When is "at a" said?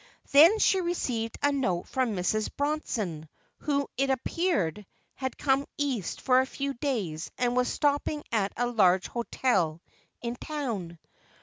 8.31-8.65